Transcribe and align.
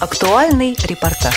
Актуальный 0.00 0.76
репортаж. 0.84 1.34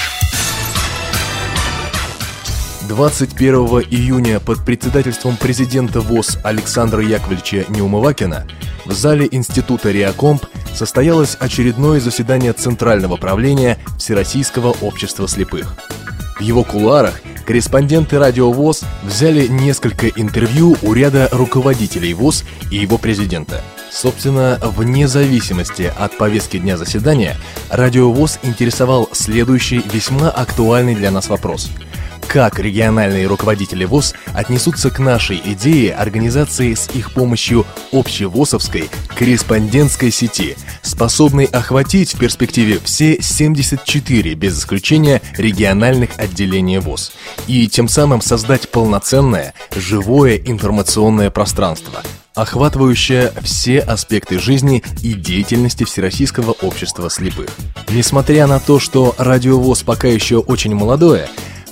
21 2.88 3.56
июня 3.90 4.40
под 4.40 4.64
председательством 4.64 5.36
президента 5.36 6.00
ВОЗ 6.00 6.38
Александра 6.44 7.02
Яковлевича 7.02 7.66
Неумывакина 7.70 8.46
в 8.86 8.92
зале 8.92 9.28
Института 9.32 9.90
Реакомп 9.90 10.46
состоялось 10.76 11.38
очередное 11.40 12.00
заседание 12.00 12.54
Центрального 12.54 13.18
правления 13.18 13.80
Всероссийского 13.98 14.76
общества 14.82 15.28
слепых. 15.28 15.76
В 16.38 16.42
его 16.42 16.64
кулуарах 16.64 17.20
корреспонденты 17.48 18.20
Радио 18.20 18.52
ВОЗ 18.52 18.84
взяли 19.02 19.48
несколько 19.48 20.08
интервью 20.08 20.78
у 20.84 20.94
ряда 20.94 21.30
руководителей 21.32 22.14
ВОЗ 22.14 22.44
и 22.70 22.76
его 22.76 23.00
президента. 23.00 23.64
Собственно, 23.92 24.58
вне 24.62 25.08
зависимости 25.08 25.92
от 25.98 26.18
повестки 26.18 26.58
дня 26.58 26.78
заседания, 26.78 27.36
Радио 27.70 28.12
ВОЗ 28.12 28.40
интересовал 28.42 29.10
следующий 29.12 29.82
весьма 29.92 30.30
актуальный 30.30 30.96
для 30.96 31.12
нас 31.12 31.28
вопрос– 31.28 31.70
как 32.32 32.60
региональные 32.60 33.28
руководители 33.28 33.84
ВОЗ 33.84 34.14
отнесутся 34.34 34.90
к 34.90 35.00
нашей 35.00 35.42
идее 35.44 35.94
организации 35.94 36.74
с 36.74 36.90
их 36.92 37.12
помощью 37.12 37.66
общевозовской 37.92 38.90
корреспондентской 39.18 40.12
сети, 40.12 40.56
способной 40.82 41.44
охватить 41.44 42.14
в 42.14 42.20
перспективе 42.20 42.80
все 42.86 43.22
74, 43.22 44.34
без 44.36 44.58
исключения, 44.58 45.22
региональных 45.36 46.12
отделений 46.18 46.78
ВОЗ, 46.78 47.12
и 47.48 47.68
тем 47.68 47.90
самым 47.90 48.22
создать 48.22 48.70
полноценное, 48.70 49.54
живое 49.76 50.38
информационное 50.38 51.32
пространство, 51.32 52.02
охватывающее 52.36 53.32
все 53.42 53.80
аспекты 53.80 54.40
жизни 54.40 54.84
и 55.02 55.14
деятельности 55.14 55.84
Всероссийского 55.84 56.52
общества 56.52 57.10
слепых. 57.10 57.50
Несмотря 57.90 58.48
на 58.48 58.60
то, 58.60 58.80
что 58.80 59.16
радиовоз 59.18 59.84
пока 59.84 60.08
еще 60.08 60.38
очень 60.38 60.74
молодое, 60.74 61.28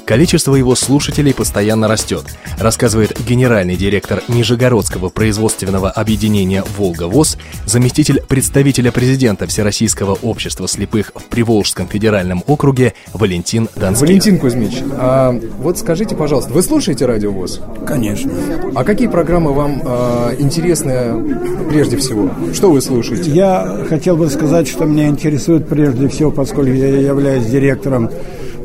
Количество 0.10 0.56
его 0.56 0.74
слушателей 0.74 1.36
постоянно 1.36 1.88
растет, 1.88 2.24
рассказывает 2.58 3.16
генеральный 3.28 3.76
директор 3.76 4.24
Нижегородского 4.28 5.10
производственного 5.10 5.92
объединения 5.92 6.64
«Волга-ВОЗ», 6.80 7.38
заместитель 7.68 8.24
представителя 8.28 8.92
президента 8.92 9.46
Всероссийского 9.46 10.18
общества 10.24 10.68
слепых 10.68 11.12
в 11.14 11.26
Приволжском 11.26 11.88
федеральном 11.88 12.44
округе 12.48 12.96
Валентин 13.14 13.70
Донский. 13.76 14.08
Валентин 14.08 14.40
Кузьмич, 14.40 14.80
а 14.94 15.40
вот 15.60 15.78
скажите, 15.78 16.16
пожалуйста, 16.16 16.54
вы 16.54 16.64
слушаете 16.64 17.06
радио 17.06 17.30
ВОЗ? 17.32 17.62
Конечно. 17.86 18.32
А 18.74 18.84
какие 18.84 19.10
программы 19.10 19.54
вам 19.54 19.80
а, 19.86 20.34
интересны 20.40 21.70
прежде 21.70 21.98
всего? 21.98 22.32
Что 22.52 22.72
вы 22.72 22.82
слушаете? 22.82 23.30
Я 23.30 23.86
хотел 23.88 24.18
бы 24.18 24.28
сказать, 24.32 24.68
что 24.68 24.86
меня 24.86 25.08
интересует 25.08 25.70
прежде 25.70 26.08
всего, 26.08 26.32
поскольку 26.32 26.74
я 26.74 26.88
являюсь 26.88 27.46
директором 27.46 28.10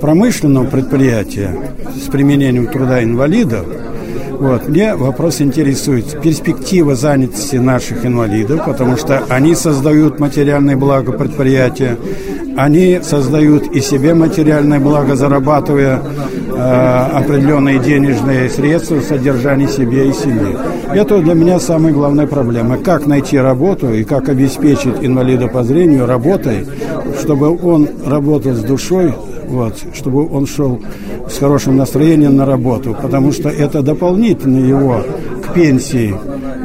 промышленного 0.00 0.67
предприятия 0.67 1.50
с 1.97 2.09
применением 2.09 2.67
труда 2.67 3.03
инвалидов, 3.03 3.67
вот, 4.39 4.69
мне 4.69 4.95
вопрос 4.95 5.41
интересует. 5.41 6.20
Перспектива 6.20 6.97
занятости 6.97 7.56
наших 7.56 8.05
инвалидов, 8.05 8.62
потому 8.67 8.97
что 8.97 9.25
они 9.28 9.55
создают 9.55 10.19
материальное 10.19 10.77
благо 10.77 11.12
предприятия, 11.12 11.97
они 12.56 13.00
создают 13.03 13.69
и 13.75 13.81
себе 13.81 14.15
материальное 14.15 14.81
благо, 14.81 15.17
зарабатывая 15.17 16.03
определенные 16.55 17.78
денежные 17.78 18.48
средства 18.48 18.97
в 18.97 19.05
содержании 19.05 19.66
себе 19.66 20.08
и 20.08 20.12
семьи. 20.12 20.56
Это 20.94 21.19
для 21.20 21.34
меня 21.34 21.58
самая 21.58 21.92
главная 21.92 22.27
проблема. 22.27 22.78
Как 22.78 23.06
найти 23.06 23.38
работу 23.38 23.92
и 23.92 24.05
как 24.05 24.28
обеспечить 24.28 24.94
инвалида 25.00 25.48
по 25.48 25.62
зрению 25.62 26.06
работой, 26.06 26.66
чтобы 27.20 27.56
он 27.56 27.88
работал 28.06 28.52
с 28.52 28.60
душой, 28.60 29.14
вот, 29.48 29.75
чтобы 29.94 30.28
он 30.28 30.47
шел 30.47 30.80
с 31.28 31.38
хорошим 31.38 31.77
настроением 31.77 32.36
на 32.36 32.47
работу, 32.47 32.97
потому 33.00 33.32
что 33.32 33.48
это 33.48 33.82
дополнительно 33.82 34.59
его 34.59 35.03
к 35.44 35.53
пенсии 35.53 36.15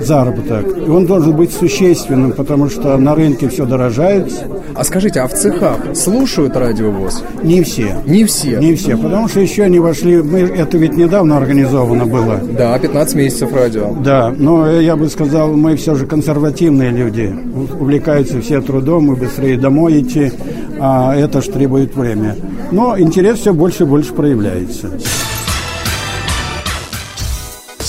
заработок. 0.04 0.66
И 0.78 0.90
он 0.90 1.06
должен 1.06 1.36
быть 1.36 1.52
существенным, 1.52 2.32
потому 2.32 2.70
что 2.70 2.98
на 2.98 3.16
рынке 3.16 3.50
все 3.50 3.66
дорожает. 3.66 4.32
А 4.76 4.84
скажите, 4.84 5.20
а 5.22 5.28
в 5.28 5.34
цехах 5.34 5.96
слушают 5.96 6.56
радиовоз? 6.56 7.24
Не 7.44 7.64
все. 7.64 7.98
Не 8.06 8.26
все? 8.26 8.58
Не 8.60 8.76
все, 8.76 8.98
потому 8.98 9.28
что 9.28 9.40
еще 9.40 9.70
не 9.70 9.80
вошли, 9.80 10.22
мы, 10.22 10.40
это 10.40 10.78
ведь 10.78 10.96
недавно 10.96 11.38
организовано 11.38 12.06
было. 12.06 12.40
Да, 12.58 12.78
15 12.78 13.16
месяцев 13.16 13.54
радио. 13.54 13.96
Да, 13.96 14.34
но 14.38 14.70
я 14.80 14.96
бы 14.96 15.10
сказал, 15.10 15.54
мы 15.54 15.76
все 15.76 15.96
же 15.96 16.06
консервативные 16.06 16.92
люди, 16.92 17.34
увлекаются 17.80 18.42
все 18.42 18.62
трудом, 18.62 19.14
и 19.14 19.16
быстрее 19.16 19.58
домой 19.58 20.02
идти, 20.02 20.32
а 20.80 21.16
это 21.16 21.42
ж 21.42 21.46
требует 21.46 21.96
время. 21.96 22.36
Но 22.72 22.98
интерес 22.98 23.40
все 23.40 23.54
больше 23.54 23.84
и 23.84 23.86
больше 23.86 24.14
проявляется. 24.14 24.90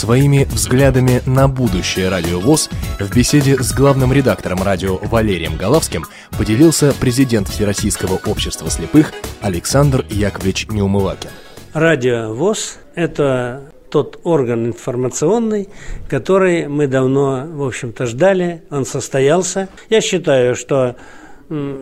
Своими 0.00 0.44
взглядами 0.44 1.20
на 1.26 1.46
будущее 1.46 2.08
радиовоз 2.08 2.70
в 2.98 3.14
беседе 3.14 3.62
с 3.62 3.74
главным 3.74 4.14
редактором 4.14 4.62
радио 4.62 4.96
Валерием 4.96 5.58
Голавским 5.58 6.06
поделился 6.38 6.94
президент 6.98 7.50
Всероссийского 7.50 8.18
общества 8.24 8.70
слепых 8.70 9.12
Александр 9.42 10.06
Яковлевич 10.08 10.68
Неумывакин. 10.68 11.28
Радиовоз– 11.74 12.78
это 12.94 13.70
тот 13.90 14.20
орган 14.24 14.68
информационный, 14.68 15.68
который 16.08 16.66
мы 16.66 16.86
давно, 16.86 17.44
в 17.46 17.62
общем-то, 17.62 18.06
ждали, 18.06 18.62
он 18.70 18.86
состоялся. 18.86 19.68
Я 19.90 20.00
считаю, 20.00 20.56
что 20.56 20.96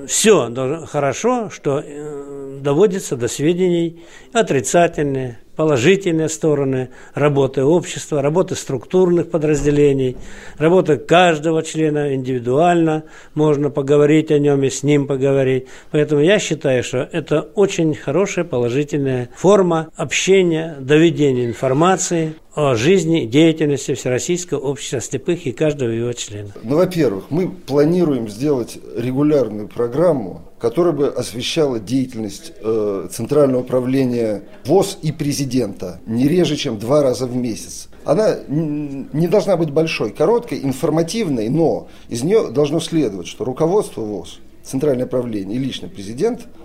все 0.08 0.86
хорошо, 0.88 1.50
что 1.50 1.84
э, 1.84 2.58
доводится 2.62 3.14
до 3.14 3.28
сведений 3.28 4.02
отрицательные, 4.32 5.38
положительные 5.58 6.28
стороны 6.28 6.90
работы 7.14 7.64
общества, 7.64 8.22
работы 8.22 8.54
структурных 8.54 9.28
подразделений, 9.28 10.16
работы 10.56 10.98
каждого 10.98 11.64
члена 11.64 12.14
индивидуально, 12.14 13.02
можно 13.34 13.68
поговорить 13.68 14.30
о 14.30 14.38
нем 14.38 14.62
и 14.62 14.70
с 14.70 14.84
ним 14.84 15.08
поговорить. 15.08 15.66
Поэтому 15.90 16.20
я 16.20 16.38
считаю, 16.38 16.84
что 16.84 16.98
это 17.10 17.40
очень 17.56 17.92
хорошая 17.96 18.44
положительная 18.44 19.30
форма 19.34 19.88
общения, 19.96 20.76
доведения 20.78 21.46
информации 21.46 22.34
о 22.58 22.74
жизни 22.74 23.24
деятельности 23.24 23.94
Всероссийского 23.94 24.58
общества 24.58 25.00
слепых 25.00 25.46
и 25.46 25.52
каждого 25.52 25.90
его 25.90 26.12
члена. 26.12 26.50
Ну, 26.64 26.74
во-первых, 26.74 27.30
мы 27.30 27.48
планируем 27.48 28.28
сделать 28.28 28.78
регулярную 28.96 29.68
программу 29.68 30.42
которая 30.58 30.92
бы 30.92 31.06
освещала 31.06 31.78
деятельность 31.78 32.52
э, 32.60 33.06
Центрального 33.12 33.60
управления 33.60 34.42
ВОЗ 34.64 34.98
и 35.02 35.12
президента 35.12 36.00
не 36.04 36.26
реже, 36.26 36.56
чем 36.56 36.80
два 36.80 37.00
раза 37.00 37.28
в 37.28 37.36
месяц. 37.36 37.88
Она 38.04 38.38
не 38.48 39.28
должна 39.28 39.56
быть 39.56 39.70
большой, 39.70 40.10
короткой, 40.10 40.64
информативной, 40.64 41.48
но 41.48 41.86
из 42.08 42.24
нее 42.24 42.48
должно 42.50 42.80
следовать, 42.80 43.28
что 43.28 43.44
руководство 43.44 44.00
ВОЗ, 44.00 44.40
Центральное 44.64 45.06
управление 45.06 45.56
и 45.56 45.60
лично 45.60 45.86
президент– 45.86 46.48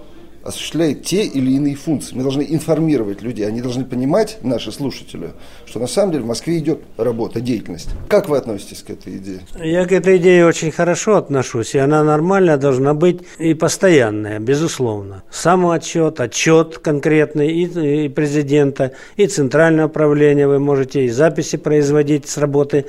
осуществляет 0.43 1.03
те 1.03 1.23
или 1.23 1.51
иные 1.51 1.75
функции. 1.75 2.15
Мы 2.15 2.23
должны 2.23 2.45
информировать 2.47 3.21
людей, 3.21 3.47
они 3.47 3.61
должны 3.61 3.85
понимать, 3.85 4.37
наши 4.41 4.71
слушатели, 4.71 5.31
что 5.65 5.79
на 5.79 5.87
самом 5.87 6.11
деле 6.11 6.23
в 6.23 6.27
Москве 6.27 6.57
идет 6.59 6.81
работа, 6.97 7.39
деятельность. 7.39 7.89
Как 8.09 8.29
вы 8.29 8.37
относитесь 8.37 8.83
к 8.83 8.89
этой 8.89 9.17
идее? 9.17 9.39
Я 9.55 9.85
к 9.85 9.91
этой 9.91 10.17
идее 10.17 10.45
очень 10.45 10.71
хорошо 10.71 11.15
отношусь, 11.15 11.75
и 11.75 11.77
она 11.77 12.03
нормальная 12.03 12.57
должна 12.57 12.93
быть 12.93 13.21
и 13.39 13.53
постоянная, 13.53 14.39
безусловно. 14.39 15.23
Самоотчет, 15.31 16.19
отчет 16.19 16.77
конкретный 16.77 17.51
и, 17.51 18.05
и 18.05 18.09
президента, 18.09 18.91
и 19.15 19.27
центральное 19.27 19.85
управление, 19.85 20.47
вы 20.47 20.59
можете 20.59 21.05
и 21.05 21.09
записи 21.09 21.57
производить 21.57 22.27
с 22.27 22.37
работы 22.37 22.85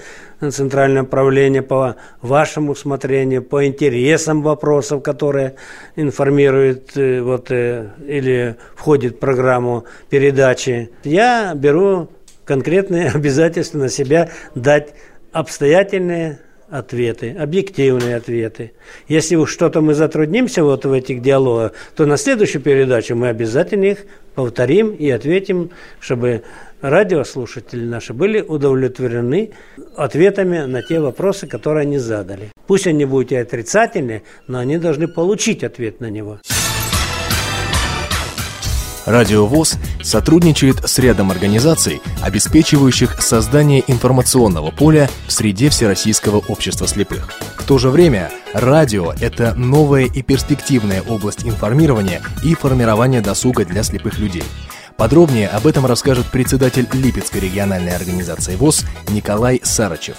центральное 0.50 1.03
управление 1.03 1.62
по 1.62 1.97
вашему 2.22 2.72
усмотрению, 2.72 3.43
по 3.43 3.66
интересам 3.66 4.43
вопросов, 4.43 5.03
которые 5.03 5.55
информирует 5.97 6.96
э, 6.96 7.20
вот, 7.20 7.50
э, 7.50 7.91
или 8.06 8.56
входит 8.75 9.17
в 9.17 9.19
программу 9.19 9.85
передачи. 10.11 10.91
Я 11.05 11.55
беру 11.55 12.08
конкретные 12.44 13.11
обязательства 13.14 13.79
на 13.79 13.88
себя 13.88 14.31
дать 14.55 14.94
обстоятельные 15.32 16.38
ответы, 16.70 17.37
объективные 17.38 18.17
ответы. 18.17 18.73
Если 19.06 19.37
уж 19.37 19.52
что-то 19.52 19.81
мы 19.81 19.94
затруднимся 19.94 20.64
вот 20.64 20.85
в 20.85 20.93
этих 20.93 21.23
диалогах, 21.23 21.73
то 21.94 22.06
на 22.06 22.17
следующую 22.17 22.62
передачу 22.62 23.14
мы 23.14 23.29
обязательно 23.29 23.85
их 23.85 23.99
повторим 24.35 24.90
и 24.90 25.08
ответим, 25.11 25.70
чтобы 26.00 26.43
радиослушатели 26.90 27.84
наши 27.84 28.12
были 28.12 28.40
удовлетворены 28.40 29.52
ответами 29.96 30.58
на 30.58 30.82
те 30.82 31.00
вопросы, 31.00 31.46
которые 31.46 31.82
они 31.82 31.98
задали. 31.98 32.50
Пусть 32.66 32.86
они 32.86 33.04
будут 33.06 33.32
и 33.32 33.36
отрицательные, 33.36 34.22
но 34.46 34.58
они 34.58 34.78
должны 34.78 35.08
получить 35.08 35.64
ответ 35.64 36.00
на 36.00 36.10
него. 36.10 36.38
Радио 39.06 39.46
ВОЗ 39.46 39.76
сотрудничает 40.02 40.76
с 40.76 40.98
рядом 40.98 41.31
организаций, 41.31 42.00
обеспечивающих 42.22 43.20
создание 43.20 43.84
информационного 43.87 44.70
поля 44.70 45.10
в 45.26 45.32
среде 45.32 45.69
Всероссийского 45.69 46.42
общества 46.48 46.87
слепых. 46.87 47.30
В 47.58 47.66
то 47.66 47.76
же 47.76 47.90
время 47.90 48.30
радио– 48.54 49.12
это 49.20 49.54
новая 49.54 50.04
и 50.04 50.22
перспективная 50.22 51.02
область 51.02 51.44
информирования 51.44 52.22
и 52.42 52.54
формирования 52.54 53.20
досуга 53.20 53.66
для 53.66 53.82
слепых 53.82 54.19
людей. 54.19 54.44
Подробнее 55.04 55.48
об 55.48 55.66
этом 55.66 55.84
расскажет 55.84 56.24
председатель 56.32 56.88
Липецкой 56.94 57.42
региональной 57.42 57.94
организации 57.94 58.56
ВОЗ 58.56 58.86
Николай 59.10 59.60
Сарычев. 59.62 60.16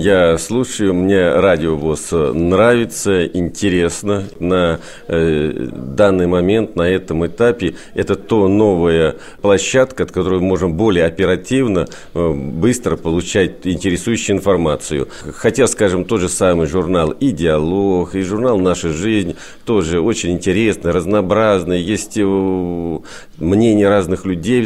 Я 0.00 0.38
слушаю, 0.38 0.94
мне 0.94 1.28
радио 1.28 1.74
ВОЗ 1.74 2.12
нравится, 2.32 3.26
интересно. 3.26 4.28
На 4.38 4.78
э, 5.08 5.70
данный 5.72 6.28
момент, 6.28 6.76
на 6.76 6.82
этом 6.82 7.26
этапе, 7.26 7.74
это 7.94 8.14
то 8.14 8.46
новая 8.46 9.16
площадка, 9.42 10.04
от 10.04 10.12
которой 10.12 10.38
мы 10.38 10.46
можем 10.46 10.74
более 10.74 11.04
оперативно, 11.04 11.88
э, 12.14 12.32
быстро 12.32 12.96
получать 12.96 13.66
интересующую 13.66 14.36
информацию. 14.36 15.08
Хотя, 15.34 15.66
скажем, 15.66 16.04
тот 16.04 16.20
же 16.20 16.28
самый 16.28 16.68
журнал 16.68 17.10
и 17.10 17.32
«Диалог», 17.32 18.14
и 18.14 18.22
журнал 18.22 18.56
«Наша 18.56 18.90
жизнь» 18.90 19.34
тоже 19.64 20.00
очень 20.00 20.30
интересный, 20.30 20.92
разнообразный. 20.92 21.82
Есть 21.82 22.16
э, 22.18 22.98
мнения 23.38 23.88
разных 23.88 24.24
людей 24.24 24.64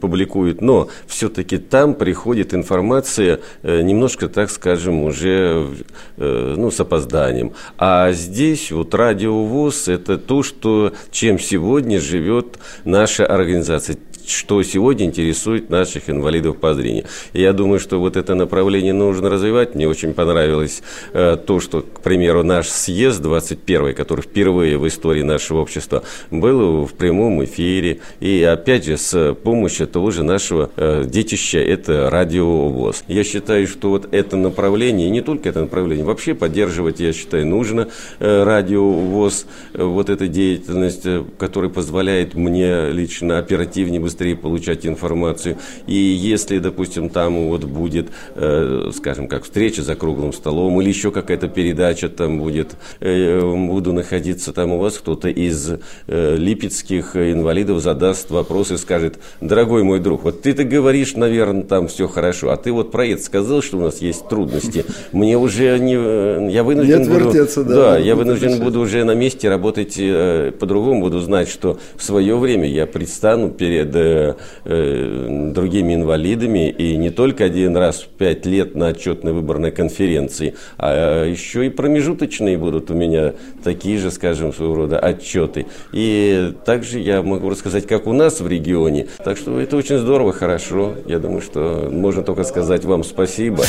публикуют, 0.00 0.60
но 0.60 0.88
все-таки 1.06 1.58
там 1.58 1.94
приходит 1.94 2.54
информация 2.54 3.40
э, 3.62 3.82
немножко, 3.82 4.28
так 4.28 4.50
скажем, 4.50 5.02
уже 5.02 5.68
э, 6.16 6.54
ну, 6.56 6.70
с 6.70 6.80
опозданием. 6.80 7.52
А 7.78 8.12
здесь 8.12 8.70
вот 8.70 8.94
радиовоз– 8.94 9.88
это 9.88 10.18
то, 10.18 10.42
что, 10.42 10.92
чем 11.10 11.38
сегодня 11.38 12.00
живет 12.00 12.58
наша 12.84 13.26
организация 13.26 13.96
что 14.26 14.62
сегодня 14.62 15.06
интересует 15.06 15.70
наших 15.70 16.10
инвалидов 16.10 16.56
по 16.58 16.74
зрению. 16.74 17.04
И 17.32 17.40
я 17.40 17.52
думаю, 17.52 17.80
что 17.80 17.98
вот 17.98 18.16
это 18.16 18.34
направление 18.34 18.92
нужно 18.92 19.30
развивать. 19.30 19.74
Мне 19.74 19.88
очень 19.88 20.14
понравилось 20.14 20.82
э, 21.12 21.36
то, 21.36 21.60
что, 21.60 21.82
к 21.82 22.00
примеру, 22.00 22.42
наш 22.42 22.68
съезд 22.68 23.22
21, 23.22 23.94
который 23.94 24.22
впервые 24.22 24.78
в 24.78 24.86
истории 24.86 25.22
нашего 25.22 25.60
общества 25.60 26.04
был 26.30 26.86
в 26.86 26.94
прямом 26.94 27.44
эфире. 27.44 28.00
И 28.20 28.42
опять 28.42 28.84
же, 28.84 28.96
с 28.96 29.34
помощью 29.34 29.86
того 29.86 30.10
же 30.10 30.22
нашего 30.22 30.70
э, 30.76 31.04
детища, 31.06 31.58
это 31.58 32.10
радиовоз. 32.10 33.04
Я 33.08 33.24
считаю, 33.24 33.66
что 33.66 33.90
вот 33.90 34.08
это 34.12 34.36
направление, 34.36 35.08
и 35.08 35.10
не 35.10 35.20
только 35.20 35.48
это 35.48 35.60
направление, 35.60 36.04
вообще 36.04 36.34
поддерживать, 36.34 37.00
я 37.00 37.12
считаю, 37.12 37.46
нужно 37.46 37.88
э, 38.18 38.42
радиовоз, 38.42 39.46
э, 39.72 39.82
вот 39.82 40.10
эта 40.10 40.28
деятельность, 40.28 41.06
э, 41.06 41.24
которая 41.38 41.70
позволяет 41.70 42.34
мне 42.34 42.90
лично 42.90 43.38
оперативнее, 43.38 44.00
быстрее 44.14 44.36
получать 44.36 44.86
информацию. 44.86 45.56
И 45.88 45.94
если, 45.94 46.58
допустим, 46.58 47.08
там 47.08 47.48
вот 47.48 47.64
будет, 47.64 48.10
э, 48.36 48.90
скажем, 48.94 49.26
как 49.26 49.42
встреча 49.42 49.82
за 49.82 49.96
круглым 49.96 50.32
столом 50.32 50.80
или 50.80 50.88
еще 50.88 51.10
какая-то 51.10 51.48
передача 51.48 52.08
там 52.08 52.38
будет, 52.38 52.76
э, 53.00 53.40
буду 53.40 53.92
находиться 53.92 54.52
там 54.52 54.70
у 54.70 54.78
вас, 54.78 54.98
кто-то 54.98 55.28
из 55.28 55.68
э, 56.06 56.36
липецких 56.36 57.16
инвалидов 57.16 57.82
задаст 57.82 58.30
вопрос 58.30 58.70
и 58.70 58.76
скажет, 58.76 59.18
дорогой 59.40 59.82
мой 59.82 59.98
друг, 59.98 60.22
вот 60.22 60.42
ты-то 60.42 60.62
говоришь, 60.62 61.16
наверное, 61.16 61.64
там 61.64 61.88
все 61.88 62.06
хорошо, 62.06 62.50
а 62.50 62.56
ты 62.56 62.70
вот 62.70 62.92
про 62.92 63.06
это 63.06 63.22
сказал, 63.22 63.62
что 63.62 63.78
у 63.78 63.80
нас 63.80 64.00
есть 64.00 64.28
трудности. 64.28 64.84
Мне 65.10 65.36
уже 65.36 65.76
не... 65.80 66.52
Я 66.52 66.62
вынужден 66.62 67.02
не 67.02 67.08
буду... 67.08 67.32
Да, 67.32 67.64
да, 67.64 67.98
я 67.98 68.14
вынужден 68.14 68.60
буду 68.60 68.80
уже 68.80 69.02
на 69.02 69.14
месте 69.14 69.48
работать 69.48 69.96
э, 69.98 70.52
по-другому, 70.56 71.00
буду 71.00 71.18
знать, 71.18 71.48
что 71.48 71.78
в 71.96 72.04
свое 72.04 72.36
время 72.36 72.68
я 72.68 72.86
предстану 72.86 73.50
перед 73.50 73.94
э, 74.04 75.50
другими 75.52 75.94
инвалидами, 75.94 76.70
и 76.70 76.96
не 76.96 77.10
только 77.10 77.44
один 77.44 77.76
раз 77.76 78.02
в 78.02 78.08
пять 78.08 78.46
лет 78.46 78.74
на 78.74 78.88
отчетной 78.88 79.32
выборной 79.32 79.70
конференции, 79.70 80.54
а 80.78 81.24
еще 81.24 81.66
и 81.66 81.70
промежуточные 81.70 82.58
будут 82.58 82.90
у 82.90 82.94
меня 82.94 83.34
такие 83.62 83.98
же, 83.98 84.10
скажем, 84.10 84.52
своего 84.52 84.74
рода 84.74 84.98
отчеты. 84.98 85.66
И 85.92 86.52
также 86.64 86.98
я 87.00 87.22
могу 87.22 87.50
рассказать, 87.50 87.86
как 87.86 88.06
у 88.06 88.12
нас 88.12 88.40
в 88.40 88.48
регионе. 88.48 89.08
Так 89.24 89.36
что 89.36 89.60
это 89.60 89.76
очень 89.76 89.98
здорово, 89.98 90.32
хорошо. 90.32 90.94
Я 91.06 91.18
думаю, 91.18 91.40
что 91.40 91.88
можно 91.90 92.22
только 92.22 92.44
сказать 92.44 92.84
вам 92.84 93.04
спасибо. 93.04 93.64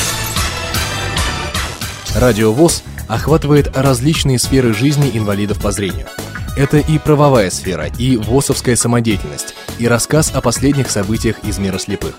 Радио 2.15 2.51
ВОЗ 2.51 2.83
охватывает 3.09 3.75
различные 3.75 4.39
сферы 4.39 4.73
жизни 4.73 5.11
инвалидов 5.13 5.61
по 5.61 5.71
зрению. 5.71 6.07
Это 6.57 6.78
и 6.78 6.98
правовая 6.98 7.50
сфера, 7.50 7.88
и 8.00 8.16
ВОСовская 8.16 8.78
самодеятельность, 8.78 9.56
и 9.78 9.90
рассказ 9.90 10.31
о 10.34 10.40
последних 10.40 10.90
событиях 10.90 11.36
из 11.44 11.57
мира 11.57 11.78
слепых. 11.78 12.16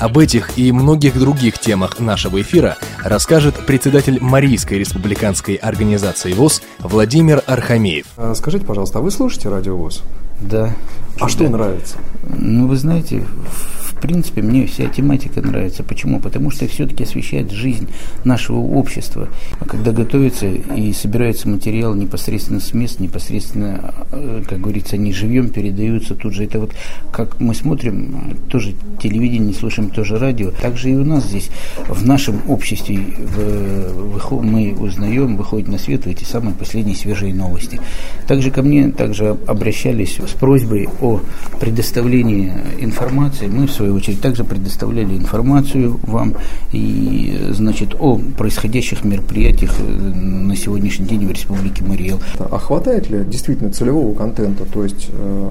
Об 0.00 0.18
этих 0.18 0.58
и 0.58 0.72
многих 0.72 1.16
других 1.16 1.60
темах 1.60 2.00
нашего 2.00 2.42
эфира 2.42 2.78
расскажет 3.04 3.54
председатель 3.64 4.18
Марийской 4.20 4.80
республиканской 4.80 5.54
организации 5.54 6.32
ВОЗ 6.32 6.62
Владимир 6.80 7.44
Архамеев. 7.46 8.06
А 8.16 8.34
скажите, 8.34 8.66
пожалуйста, 8.66 8.98
а 8.98 9.02
вы 9.02 9.12
слушаете 9.12 9.50
радио 9.50 9.76
ВОЗ? 9.76 10.02
Да. 10.40 10.74
А 11.20 11.28
что 11.28 11.48
нравится? 11.48 11.96
Ну, 12.28 12.66
вы 12.66 12.76
знаете, 12.76 13.20
в 13.20 13.75
принципе, 14.00 14.42
мне 14.42 14.66
вся 14.66 14.86
тематика 14.86 15.40
нравится. 15.40 15.82
Почему? 15.82 16.20
Потому 16.20 16.50
что 16.50 16.66
все-таки 16.66 17.04
освещает 17.04 17.50
жизнь 17.50 17.88
нашего 18.24 18.58
общества. 18.58 19.28
А 19.60 19.64
когда 19.64 19.92
готовится 19.92 20.46
и 20.46 20.92
собирается 20.92 21.48
материал 21.48 21.94
непосредственно 21.94 22.60
с 22.60 22.72
мест, 22.72 23.00
непосредственно, 23.00 23.94
э, 24.12 24.42
как 24.48 24.60
говорится, 24.60 24.96
не 24.96 25.12
живем, 25.12 25.50
передаются 25.50 26.14
тут 26.14 26.34
же. 26.34 26.44
Это 26.44 26.60
вот 26.60 26.72
как 27.12 27.40
мы 27.40 27.54
смотрим, 27.54 28.36
тоже 28.48 28.74
телевидение, 29.00 29.54
слушаем 29.54 29.90
тоже 29.90 30.18
радио. 30.18 30.50
Также 30.50 30.90
и 30.90 30.94
у 30.94 31.04
нас 31.04 31.24
здесь, 31.24 31.50
в 31.88 32.06
нашем 32.06 32.42
обществе, 32.48 32.98
в, 32.98 34.42
мы 34.42 34.74
узнаем, 34.78 35.36
выходят 35.36 35.68
на 35.68 35.78
свет 35.78 36.06
эти 36.06 36.24
самые 36.24 36.54
последние 36.54 36.96
свежие 36.96 37.34
новости. 37.34 37.80
Также 38.26 38.50
ко 38.50 38.62
мне 38.62 38.90
также 38.90 39.36
обращались 39.46 40.18
с 40.18 40.32
просьбой 40.32 40.88
о 41.00 41.20
предоставлении 41.60 42.52
информации. 42.80 43.46
Мы, 43.46 43.66
в 43.66 43.70
свою 43.70 43.85
свою 43.86 43.96
очередь, 43.96 44.20
также 44.20 44.44
предоставляли 44.44 45.16
информацию 45.16 46.00
вам 46.02 46.34
и, 46.72 47.38
значит, 47.50 47.94
о 47.98 48.18
происходящих 48.36 49.04
мероприятиях 49.04 49.74
э, 49.78 49.82
на 49.82 50.56
сегодняшний 50.56 51.06
день 51.06 51.26
в 51.26 51.30
Республике 51.30 51.84
Мариэл. 51.84 52.20
А 52.38 52.58
хватает 52.58 53.10
ли 53.10 53.24
действительно 53.24 53.70
целевого 53.70 54.14
контента, 54.14 54.64
то 54.64 54.82
есть 54.82 55.08
э, 55.12 55.50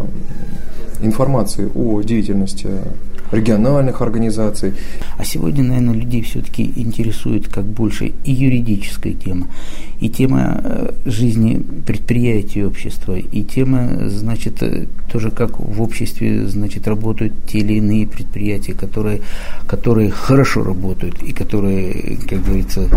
информации 1.01 1.69
о 1.73 2.01
деятельности 2.01 2.67
региональных 3.31 4.01
организаций. 4.01 4.73
А 5.17 5.23
сегодня, 5.23 5.63
наверное, 5.63 5.95
людей 5.95 6.21
все-таки 6.21 6.71
интересует 6.75 7.47
как 7.47 7.65
больше 7.65 8.13
и 8.23 8.31
юридическая 8.31 9.13
тема, 9.13 9.47
и 9.99 10.09
тема 10.09 10.61
э, 10.63 10.91
жизни 11.05 11.61
предприятий 11.85 12.63
общества, 12.63 13.17
и 13.17 13.43
тема, 13.43 14.09
значит, 14.09 14.61
э, 14.61 14.87
тоже 15.11 15.31
как 15.31 15.59
в 15.59 15.81
обществе, 15.81 16.47
значит, 16.47 16.87
работают 16.87 17.33
те 17.47 17.59
или 17.59 17.73
иные 17.75 18.07
предприятия, 18.07 18.73
которые, 18.73 19.21
которые 19.67 20.11
хорошо 20.11 20.63
работают, 20.63 21.21
и 21.23 21.31
которые, 21.31 22.17
как 22.27 22.43
говорится, 22.43 22.89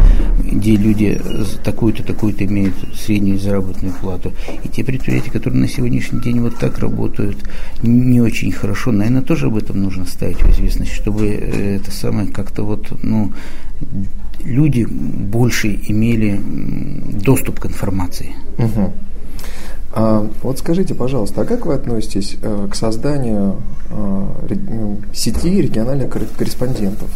где 0.45 0.77
люди 0.77 1.21
такую-то, 1.65 2.03
такую-то 2.03 2.45
имеют 2.45 2.75
среднюю 2.95 3.39
заработную 3.39 3.95
плату, 3.95 4.33
и 4.65 4.69
те 4.69 4.85
предприятия, 4.85 5.31
которые 5.31 5.61
на 5.61 5.69
сегодняшний 5.69 6.21
день 6.21 6.41
вот 6.41 6.57
так 6.59 6.79
работают, 6.79 7.39
не 7.83 8.21
очень 8.21 8.53
хорошо, 8.53 8.93
наверное, 8.93 9.23
тоже 9.23 9.47
об 9.47 9.57
этом 9.57 9.83
нужно 9.83 10.05
ставить 10.19 10.43
в 10.43 10.51
известность, 10.51 10.93
чтобы 10.93 11.29
э, 11.29 11.77
это 11.77 11.93
самое 11.93 12.27
как-то 12.27 12.65
вот, 12.65 12.89
ну, 13.03 13.33
люди 14.43 14.85
больше 14.85 15.69
имели 15.89 16.41
доступ 17.25 17.61
к 17.61 17.67
информации. 17.67 18.35
Угу. 18.59 18.93
А, 19.93 20.29
вот 20.43 20.59
скажите, 20.59 20.95
пожалуйста, 20.95 21.43
а 21.43 21.45
как 21.45 21.67
вы 21.67 21.75
относитесь 21.75 22.37
э, 22.43 22.69
к 22.69 22.75
созданию 22.75 23.63
э, 23.91 24.55
ну, 24.69 24.99
сети 25.15 25.63
региональных 25.63 26.11
корреспондентов? 26.11 27.11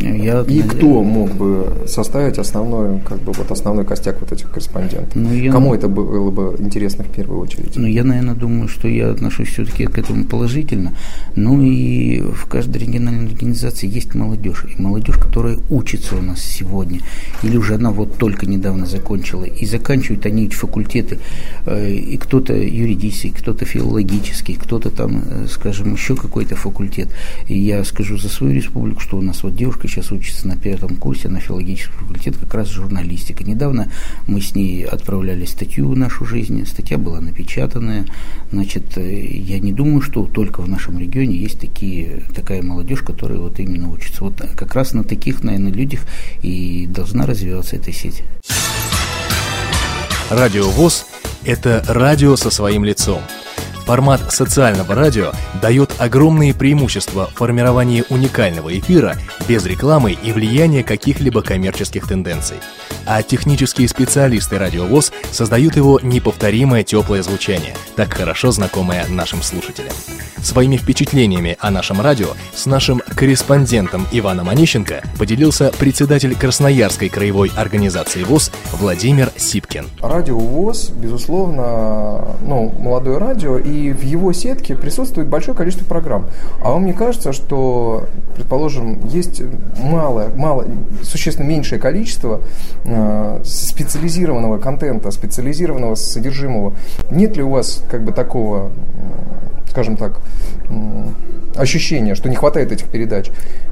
Я, 0.00 0.42
и 0.42 0.62
кто 0.62 1.02
мог 1.02 1.30
бы 1.32 1.84
составить 1.86 2.38
основной, 2.38 3.00
как 3.00 3.18
бы 3.20 3.32
вот 3.32 3.50
основной 3.50 3.84
костяк 3.84 4.20
вот 4.20 4.32
этих 4.32 4.50
корреспондентов? 4.50 5.14
Ну, 5.14 5.32
я, 5.32 5.52
Кому 5.52 5.74
это 5.74 5.88
было 5.88 6.30
бы 6.30 6.56
интересно 6.58 7.04
в 7.04 7.08
первую 7.08 7.40
очередь? 7.40 7.76
Ну, 7.76 7.86
я, 7.86 8.04
наверное, 8.04 8.34
думаю, 8.34 8.68
что 8.68 8.88
я 8.88 9.10
отношусь 9.10 9.48
все-таки 9.48 9.86
к 9.86 9.98
этому 9.98 10.24
положительно. 10.24 10.92
Ну 11.36 11.62
и 11.62 12.20
в 12.20 12.46
каждой 12.46 12.78
региональной 12.78 13.26
организации 13.26 13.88
есть 13.88 14.14
молодежь. 14.14 14.66
И 14.76 14.80
молодежь, 14.80 15.16
которая 15.16 15.58
учится 15.70 16.16
у 16.16 16.22
нас 16.22 16.40
сегодня, 16.40 17.00
или 17.42 17.56
уже 17.56 17.74
она 17.74 17.90
вот 17.90 18.18
только 18.18 18.46
недавно 18.46 18.86
закончила, 18.86 19.44
и 19.44 19.66
заканчивают 19.66 20.26
они 20.26 20.48
факультеты 20.48 21.18
э, 21.66 21.92
и 21.92 22.16
кто-то 22.16 22.54
юридический, 22.54 23.30
кто-то 23.30 23.64
филологический, 23.64 24.54
кто-то 24.54 24.90
там, 24.90 25.22
э, 25.24 25.46
скажем, 25.48 25.94
еще 25.94 26.16
какой-то 26.16 26.56
факультет. 26.56 27.08
И 27.48 27.58
я 27.58 27.84
скажу 27.84 28.16
за 28.16 28.28
свою 28.28 28.54
республику, 28.54 29.00
что 29.00 29.18
у 29.18 29.22
нас 29.22 29.42
вот 29.42 29.54
девушка 29.60 29.88
сейчас 29.88 30.10
учится 30.10 30.48
на 30.48 30.56
пятом 30.56 30.96
курсе 30.96 31.28
на 31.28 31.38
филологический 31.38 31.92
факультет, 31.92 32.38
как 32.38 32.54
раз 32.54 32.68
журналистика. 32.68 33.44
Недавно 33.44 33.92
мы 34.26 34.40
с 34.40 34.54
ней 34.54 34.84
отправляли 34.84 35.44
статью 35.44 35.90
в 35.90 35.96
нашу 35.98 36.24
жизнь, 36.24 36.64
статья 36.64 36.96
была 36.96 37.20
напечатанная. 37.20 38.06
Значит, 38.50 38.96
я 38.96 39.58
не 39.58 39.74
думаю, 39.74 40.00
что 40.00 40.24
только 40.24 40.62
в 40.62 40.68
нашем 40.68 40.98
регионе 40.98 41.36
есть 41.36 41.60
такие, 41.60 42.22
такая 42.34 42.62
молодежь, 42.62 43.02
которая 43.02 43.38
вот 43.38 43.60
именно 43.60 43.90
учится. 43.90 44.24
Вот 44.24 44.40
как 44.56 44.74
раз 44.74 44.94
на 44.94 45.04
таких, 45.04 45.44
наверное, 45.44 45.72
людях 45.72 46.06
и 46.40 46.86
должна 46.86 47.26
развиваться 47.26 47.76
эта 47.76 47.92
сеть. 47.92 48.22
Радио 50.30 50.70
ВОЗ– 50.70 51.04
это 51.44 51.84
радио 51.86 52.34
со 52.36 52.50
своим 52.50 52.82
лицом. 52.82 53.20
Формат 53.90 54.32
социального 54.32 54.94
радио 54.94 55.32
дает 55.60 55.96
огромные 55.98 56.54
преимущества 56.54 57.26
в 57.26 57.36
формировании 57.36 58.04
уникального 58.08 58.78
эфира 58.78 59.16
без 59.48 59.66
рекламы 59.66 60.12
и 60.12 60.30
влияния 60.30 60.84
каких-либо 60.84 61.42
коммерческих 61.42 62.06
тенденций– 62.06 62.58
а 63.06 63.22
технические 63.22 63.88
специалисты 63.88 64.56
радиовоз 64.56 65.12
создают 65.32 65.74
его 65.74 65.98
неповторимое 66.00 66.84
теплое 66.84 67.22
звучание, 67.22 67.74
так 67.96 68.12
хорошо 68.14 68.52
знакомое 68.52 69.04
нашим 69.08 69.42
слушателям. 69.42 69.92
Своими 70.42 70.76
впечатлениями 70.76 71.56
о 71.60 71.70
нашем 71.70 72.00
радио 72.00 72.28
с 72.54 72.66
нашим 72.66 73.02
корреспондентом 73.14 74.06
Иваном 74.12 74.48
Онищенко 74.48 75.02
поделился 75.18 75.72
председатель 75.78 76.34
Красноярской 76.34 77.08
краевой 77.08 77.50
организации 77.56 78.22
ВОЗ 78.22 78.52
Владимир 78.72 79.30
Сипкин. 79.36 79.86
Радио 80.00 80.38
ВОЗ, 80.38 80.90
безусловно, 80.90 82.36
ну, 82.42 82.72
молодое 82.78 83.18
радио, 83.18 83.58
и 83.58 83.79
в 83.88 84.02
его 84.02 84.32
сетке 84.32 84.76
присутствует 84.76 85.28
большое 85.28 85.56
количество 85.56 85.86
программ. 85.86 86.26
А 86.62 86.70
вам 86.70 86.84
не 86.84 86.92
кажется, 86.92 87.32
что, 87.32 88.06
предположим, 88.34 89.06
есть 89.06 89.42
мало, 89.78 90.30
мало, 90.36 90.66
существенно 91.02 91.46
меньшее 91.46 91.80
количество 91.80 92.40
Э, 92.84 93.40
специализированного 93.44 94.58
контента, 94.58 95.10
специализированного 95.10 95.94
содержимого. 95.94 96.74
Нет 97.10 97.36
ли 97.36 97.42
у 97.42 97.50
вас 97.50 97.84
как 97.90 98.02
бы 98.02 98.12
такого, 98.12 98.70
скажем 99.68 99.96
так, 99.96 100.20
ощущения, 101.56 102.14
что 102.14 102.28
не 102.28 102.36
хватает 102.36 102.72
этих 102.72 102.88
передач? 102.88 103.30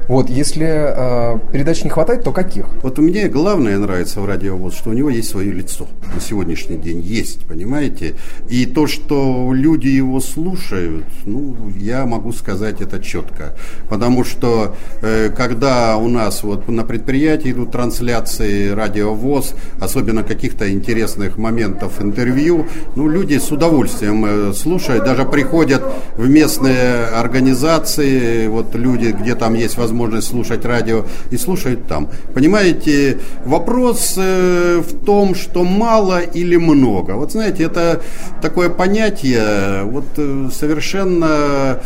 Вот, 0.09 0.27
если 0.27 0.65
э, 0.65 1.39
передач 1.53 1.83
не 1.83 1.91
хватает, 1.91 2.23
то 2.23 2.31
каких? 2.31 2.65
Вот 2.81 2.97
у 2.97 3.03
меня 3.03 3.29
главное 3.29 3.77
нравится 3.77 4.21
в 4.21 4.25
радиовоз, 4.25 4.73
что 4.73 4.89
у 4.89 4.93
него 4.93 5.11
есть 5.11 5.29
свое 5.29 5.51
лицо. 5.51 5.87
На 6.15 6.19
сегодняшний 6.19 6.77
день 6.77 6.99
есть, 6.99 7.45
понимаете? 7.45 8.15
И 8.49 8.65
то, 8.65 8.87
что 8.87 9.51
люди 9.53 9.87
его 9.87 10.19
слушают, 10.19 11.05
ну, 11.25 11.55
я 11.77 12.07
могу 12.07 12.31
сказать 12.31 12.81
это 12.81 12.99
четко. 12.99 13.55
Потому 13.87 14.23
что, 14.23 14.75
э, 15.03 15.29
когда 15.29 15.95
у 15.97 16.07
нас 16.07 16.41
вот 16.41 16.67
на 16.69 16.83
предприятии 16.83 17.51
идут 17.51 17.71
трансляции 17.71 18.69
радиовоз, 18.69 19.53
особенно 19.79 20.23
каких-то 20.23 20.73
интересных 20.73 21.37
моментов 21.37 22.01
интервью, 22.01 22.65
ну, 22.95 23.07
люди 23.07 23.37
с 23.37 23.51
удовольствием 23.51 24.25
э, 24.25 24.53
слушают, 24.53 25.05
даже 25.05 25.25
приходят 25.25 25.83
в 26.17 26.27
местные 26.27 27.05
организации, 27.05 28.47
вот 28.47 28.73
люди, 28.73 29.15
где 29.21 29.35
там 29.35 29.53
есть 29.53 29.77
возможность 29.77 29.98
возможность 29.99 30.27
слушать 30.29 30.65
радио 30.65 31.05
и 31.31 31.37
слушают 31.37 31.87
там. 31.87 32.09
Понимаете, 32.33 33.17
вопрос 33.45 34.15
э, 34.17 34.81
в 34.81 35.05
том, 35.05 35.35
что 35.35 35.63
мало 35.63 36.21
или 36.21 36.57
много. 36.57 37.11
Вот 37.11 37.31
знаете, 37.31 37.63
это 37.63 38.01
такое 38.41 38.69
понятие 38.69 39.83
вот 39.83 40.05
э, 40.17 40.49
совершенно 40.53 41.79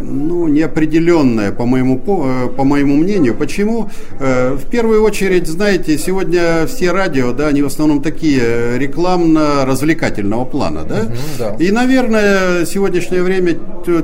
ну, 0.00 0.48
неопределенная, 0.48 1.52
по 1.52 1.66
моему, 1.66 1.98
по, 1.98 2.24
э, 2.26 2.48
по 2.48 2.64
моему 2.64 2.96
мнению. 2.96 3.34
Почему? 3.34 3.90
Э, 4.18 4.54
в 4.54 4.68
первую 4.70 5.02
очередь, 5.02 5.46
знаете, 5.46 5.98
сегодня 5.98 6.66
все 6.66 6.92
радио, 6.92 7.32
да, 7.32 7.48
они 7.48 7.62
в 7.62 7.66
основном 7.66 8.02
такие 8.02 8.40
э, 8.42 8.78
рекламно-развлекательного 8.78 10.44
плана, 10.44 10.84
да? 10.84 11.02
Угу, 11.02 11.12
да? 11.38 11.56
И, 11.58 11.70
наверное, 11.70 12.64
сегодняшнее 12.66 13.22
время 13.22 13.56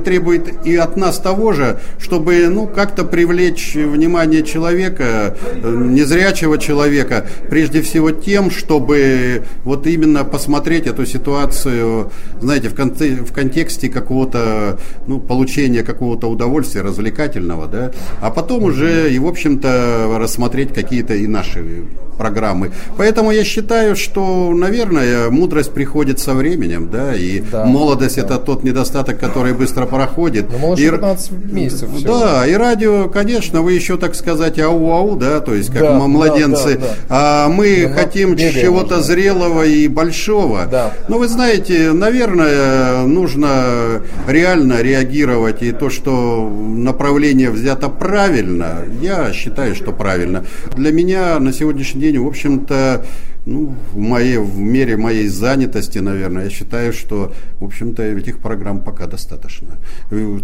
требует 0.03 0.65
и 0.65 0.75
от 0.75 0.97
нас 0.97 1.17
того 1.19 1.53
же, 1.53 1.79
чтобы, 1.99 2.47
ну, 2.47 2.67
как-то 2.67 3.03
привлечь 3.03 3.75
внимание 3.75 4.43
человека, 4.43 5.35
незрячего 5.63 6.57
человека, 6.57 7.25
прежде 7.49 7.81
всего 7.81 8.11
тем, 8.11 8.51
чтобы 8.51 9.43
вот 9.63 9.87
именно 9.87 10.23
посмотреть 10.23 10.87
эту 10.87 11.05
ситуацию, 11.05 12.11
знаете, 12.41 12.69
в, 12.69 12.75
конте 12.75 13.15
в 13.15 13.31
контексте 13.31 13.89
какого-то, 13.89 14.79
ну, 15.07 15.19
получения 15.19 15.76
получения 15.77 15.83
какого-то 15.83 16.27
удовольствия 16.27 16.81
развлекательного, 16.81 17.67
да, 17.67 17.91
а 18.21 18.29
потом 18.29 18.63
уже 18.63 19.13
и, 19.13 19.19
в 19.19 19.27
общем-то, 19.27 20.17
рассмотреть 20.19 20.73
какие-то 20.73 21.13
и 21.13 21.27
наши 21.27 21.83
программы. 22.17 22.71
Поэтому 22.97 23.31
я 23.31 23.43
считаю, 23.43 23.95
что, 23.95 24.51
наверное, 24.53 25.29
мудрость 25.29 25.71
приходит 25.71 26.19
со 26.19 26.33
временем, 26.33 26.89
да, 26.91 27.15
и 27.15 27.39
да, 27.39 27.65
молодость 27.65 28.15
да. 28.15 28.23
это 28.23 28.37
тот 28.37 28.63
недостаток, 28.63 29.19
который 29.19 29.53
быстро 29.53 29.85
проходит. 29.85 30.47
Ну, 30.59 30.73
и, 30.73 30.89
15 30.89 31.31
месяцев. 31.51 31.89
Всего. 31.95 32.19
Да, 32.19 32.47
и 32.47 32.53
радио, 32.53 33.07
конечно, 33.07 33.61
вы 33.61 33.73
еще, 33.73 33.97
так 33.97 34.15
сказать, 34.15 34.59
ау-ау, 34.59 35.15
да, 35.15 35.39
то 35.39 35.53
есть 35.53 35.71
как 35.71 35.81
да, 35.81 35.93
младенцы, 35.93 36.75
да, 36.75 36.79
да, 36.79 36.87
да. 36.87 36.95
а 37.09 37.49
мы 37.49 37.87
Но 37.87 37.95
хотим 37.95 38.35
чего-то 38.35 39.01
зрелого 39.01 39.65
и 39.65 39.87
большого. 39.87 40.65
Да. 40.65 40.93
Но 41.07 41.19
вы 41.19 41.27
знаете, 41.27 41.91
наверное, 41.91 43.05
нужно 43.05 44.01
реально 44.27 44.81
реагировать, 44.81 45.61
и 45.67 45.71
то, 45.71 45.89
что 45.89 46.49
направление 46.49 47.51
взято 47.51 47.89
правильно, 47.89 48.83
я 49.01 49.31
считаю, 49.33 49.75
что 49.75 49.91
правильно. 49.91 50.45
Для 50.75 50.91
меня 50.91 51.39
на 51.39 51.53
сегодняшний 51.53 52.01
день 52.01 52.19
в 52.19 52.27
общем-то, 52.27 53.05
ну, 53.47 53.73
в, 53.93 53.97
моей, 53.97 54.37
в 54.37 54.59
мере 54.59 54.97
моей 54.97 55.27
занятости, 55.29 55.99
наверное, 55.99 56.43
я 56.43 56.49
считаю, 56.49 56.91
что, 56.91 57.31
в 57.59 57.65
общем-то, 57.65 58.03
этих 58.03 58.39
программ 58.39 58.81
пока 58.81 59.07
достаточно. 59.07 59.69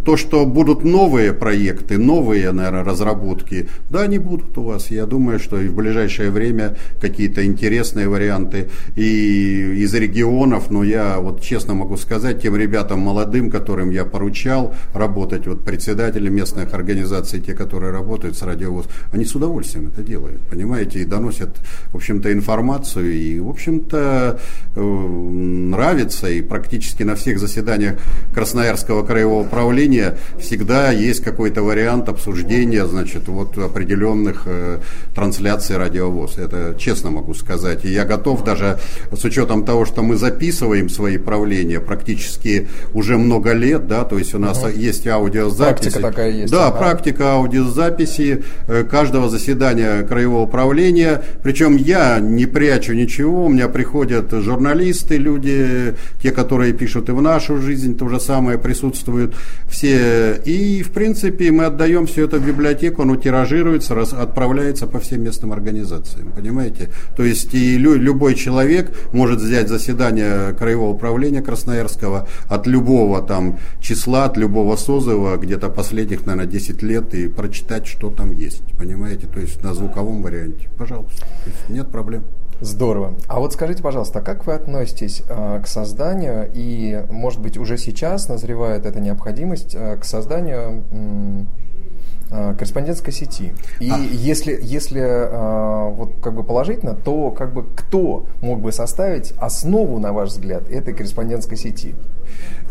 То, 0.06 0.16
что 0.16 0.46
будут 0.46 0.84
новые 0.86 1.34
проекты, 1.34 1.98
новые, 1.98 2.52
наверное, 2.52 2.84
разработки, 2.84 3.68
да, 3.90 4.02
они 4.04 4.20
будут 4.20 4.58
у 4.58 4.64
вас. 4.64 4.90
Я 4.90 5.06
думаю, 5.06 5.40
что 5.40 5.60
и 5.60 5.68
в 5.68 5.76
ближайшее 5.76 6.30
время 6.30 6.78
какие-то 7.02 7.46
интересные 7.46 8.08
варианты 8.08 8.70
и 8.96 9.84
из 9.84 9.94
регионов, 9.94 10.72
но 10.72 10.84
я 10.84 11.20
вот 11.20 11.42
честно 11.42 11.74
могу 11.74 11.98
сказать, 11.98 12.42
тем 12.42 12.56
ребятам 12.56 13.00
молодым, 13.00 13.52
которым 13.52 13.92
я 13.92 14.06
поручал 14.06 14.74
работать, 14.94 15.46
вот 15.46 15.66
председатели 15.66 16.30
местных 16.30 16.74
организаций, 16.74 17.42
те, 17.42 17.54
которые 17.54 17.92
работают 17.92 18.38
с 18.38 18.44
радиовоз, 18.44 18.86
они 19.12 19.26
с 19.26 19.36
удовольствием 19.36 19.88
это 19.88 20.02
делают, 20.04 20.42
понимаете, 20.50 21.00
и 21.00 21.06
доносят, 21.06 21.58
в 21.92 21.96
общем-то, 21.96 22.32
информацию 22.32 22.93
информацию 22.94 23.14
и, 23.14 23.40
в 23.40 23.50
общем-то, 23.50 24.40
э, 24.76 24.82
нравится. 24.82 26.30
И 26.30 26.42
практически 26.42 27.04
на 27.04 27.16
всех 27.16 27.40
заседаниях 27.40 27.96
Красноярского 28.34 29.04
краевого 29.06 29.42
управления 29.42 30.18
всегда 30.40 30.92
есть 30.92 31.24
какой-то 31.24 31.64
вариант 31.64 32.10
обсуждения, 32.10 32.86
значит, 32.86 33.28
вот 33.28 33.58
определенных 33.58 34.44
э, 34.46 34.80
трансляций 35.16 35.78
радиовоз. 35.78 36.38
Это 36.38 36.76
честно 36.78 37.12
могу 37.12 37.34
сказать. 37.34 37.86
И 37.86 37.90
я 37.90 38.06
готов 38.06 38.44
даже 38.44 38.80
с 39.12 39.24
учетом 39.24 39.66
того, 39.66 39.86
что 39.86 40.04
мы 40.04 40.16
записываем 40.16 40.90
свои 40.90 41.18
правления 41.18 41.80
практически 41.80 42.68
уже 42.94 43.18
много 43.18 43.54
лет, 43.54 43.88
да, 43.88 44.04
то 44.04 44.18
есть 44.18 44.34
у 44.34 44.40
нас 44.40 44.60
угу. 44.60 44.70
есть 44.70 45.08
аудиозаписи. 45.08 45.90
Практика 45.90 46.00
такая 46.00 46.32
есть. 46.32 46.52
Да, 46.52 46.68
ага. 46.68 46.78
практика 46.78 47.34
аудиозаписи 47.34 48.44
э, 48.68 48.84
каждого 48.84 49.30
заседания 49.30 50.04
краевого 50.04 50.44
управления. 50.44 51.22
Причем 51.44 51.78
я 51.78 52.20
не 52.20 52.46
прячу 52.46 52.83
прячу 52.84 52.94
ничего. 52.94 53.46
У 53.46 53.50
меня 53.50 53.68
приходят 53.68 54.32
журналисты, 54.32 55.18
люди, 55.18 55.96
те, 56.22 56.32
которые 56.32 56.74
пишут 56.74 57.10
и 57.10 57.12
в 57.12 57.22
нашу 57.22 57.58
жизнь, 57.58 57.98
то 57.98 58.10
же 58.10 58.20
самое 58.20 58.58
присутствуют 58.58 59.36
все. 59.70 60.42
И, 60.46 60.84
в 60.84 60.92
принципе, 60.92 61.52
мы 61.52 61.66
отдаем 61.66 62.06
все 62.06 62.26
это 62.26 62.38
в 62.38 62.46
библиотеку, 62.46 63.04
оно 63.04 63.16
тиражируется, 63.16 63.96
раз, 63.96 64.14
отправляется 64.14 64.88
по 64.88 65.00
всем 65.00 65.24
местным 65.24 65.52
организациям. 65.52 66.32
Понимаете? 66.36 66.90
То 67.16 67.24
есть 67.24 67.54
и 67.54 67.78
лю, 67.78 67.96
любой 67.96 68.36
человек 68.36 68.92
может 69.14 69.40
взять 69.40 69.70
заседание 69.70 70.54
Краевого 70.54 70.90
управления 70.90 71.42
Красноярского 71.42 72.28
от 72.50 72.68
любого 72.68 73.22
там 73.22 73.58
числа, 73.82 74.26
от 74.26 74.38
любого 74.38 74.76
созыва, 74.76 75.38
где-то 75.38 75.70
последних, 75.70 76.26
наверное, 76.26 76.52
10 76.52 76.84
лет, 76.84 77.14
и 77.14 77.28
прочитать, 77.28 77.88
что 77.88 78.10
там 78.10 78.32
есть. 78.32 78.64
Понимаете? 78.78 79.28
То 79.28 79.40
есть 79.40 79.64
на 79.64 79.74
звуковом 79.74 80.22
варианте. 80.22 80.70
Пожалуйста. 80.78 81.26
нет 81.70 81.90
проблем. 81.90 82.24
Здорово. 82.64 83.14
А 83.28 83.40
вот 83.42 83.52
скажите, 83.52 83.84
пожалуйста, 83.84 84.22
как 84.22 84.48
вы 84.48 84.54
относитесь 84.54 85.22
э, 85.28 85.60
к 85.62 85.68
созданию, 85.68 86.50
и, 86.54 87.04
может 87.10 87.42
быть, 87.42 87.58
уже 87.58 87.78
сейчас 87.78 88.30
назревает 88.30 88.86
эта 88.86 89.02
необходимость, 89.02 89.76
э, 89.76 89.98
к 89.98 90.06
созданию 90.06 90.86
э, 92.32 92.54
корреспондентской 92.58 93.12
сети. 93.12 93.52
И 93.82 93.90
а. 93.92 93.98
если, 93.98 94.58
если 94.62 95.02
э, 95.02 95.94
вот 95.94 96.14
как 96.24 96.36
бы 96.36 96.44
положительно, 96.44 96.96
то 96.96 97.32
как 97.32 97.54
бы 97.54 97.66
кто 97.76 98.28
мог 98.40 98.62
бы 98.62 98.72
составить 98.72 99.34
основу, 99.34 100.00
на 100.00 100.14
ваш 100.14 100.30
взгляд, 100.30 100.70
этой 100.70 100.94
корреспондентской 100.94 101.58
сети? 101.58 101.96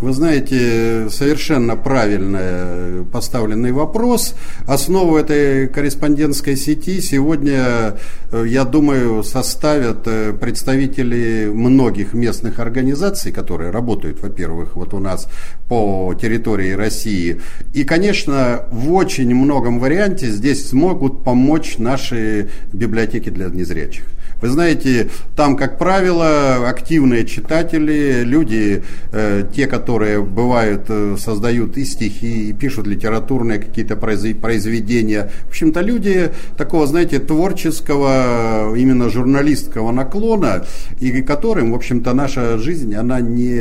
Вы 0.02 0.12
знаете, 0.14 1.08
совершенно 1.10 1.76
правильно 1.76 3.06
поставленный 3.12 3.70
вопрос. 3.70 4.34
Основу 4.66 5.16
этой 5.16 5.68
корреспондентской 5.68 6.56
сети 6.56 7.00
сегодня, 7.00 7.98
э, 8.32 8.44
я 8.48 8.64
думаю, 8.64 9.22
составят 9.22 9.98
э, 10.06 10.32
представители 10.32 11.48
многих 11.54 12.14
местных 12.14 12.58
организаций, 12.58 13.30
которые 13.30 13.70
работают, 13.70 14.20
во-первых, 14.20 14.74
вот 14.74 14.92
у 14.92 14.98
нас 14.98 15.28
по 15.68 16.12
территории 16.20 16.72
России. 16.72 17.40
И, 17.72 17.84
конечно, 17.84 18.66
в 18.72 18.92
очень 18.92 19.32
многом 19.32 19.78
варианте 19.78 20.26
здесь 20.26 20.68
смогут 20.68 21.22
помочь 21.22 21.78
наши 21.78 22.50
библиотеки 22.72 23.28
для 23.28 23.46
незрячих. 23.46 24.06
Вы 24.42 24.48
знаете, 24.48 25.08
там, 25.36 25.56
как 25.56 25.78
правило, 25.78 26.68
активные 26.68 27.24
читатели, 27.24 28.24
люди, 28.24 28.82
э, 29.12 29.44
те, 29.54 29.68
которые 29.68 30.20
бывают, 30.20 30.86
э, 30.88 31.16
создают 31.16 31.76
и 31.76 31.84
стихи, 31.84 32.48
и 32.48 32.52
пишут 32.52 32.88
литературные 32.88 33.60
какие-то 33.60 33.94
произведения. 33.94 35.30
В 35.44 35.50
общем-то, 35.50 35.80
люди 35.80 36.32
такого, 36.56 36.88
знаете, 36.88 37.20
творческого, 37.20 38.74
именно 38.76 39.08
журналистского 39.10 39.92
наклона, 39.92 40.64
и 40.98 41.22
которым, 41.22 41.70
в 41.70 41.76
общем-то, 41.76 42.12
наша 42.12 42.58
жизнь, 42.58 42.96
она 42.96 43.20
не, 43.20 43.60